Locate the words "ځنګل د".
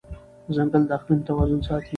0.55-0.91